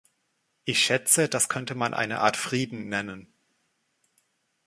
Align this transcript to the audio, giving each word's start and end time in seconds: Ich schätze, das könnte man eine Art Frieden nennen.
Ich 0.65 0.83
schätze, 0.83 1.29
das 1.29 1.47
könnte 1.47 1.75
man 1.75 1.93
eine 1.93 2.21
Art 2.21 2.35
Frieden 2.35 2.89
nennen. 2.89 3.31